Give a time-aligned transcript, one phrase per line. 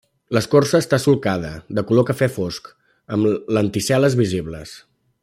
[0.35, 2.71] L'escorça està solcada, de color cafè fosc,
[3.17, 4.75] amb lenticel·les visibles.